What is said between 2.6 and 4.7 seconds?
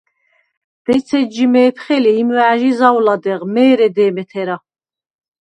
ზაუ̂ლადეღ, მე̄რე დე̄მე თერა.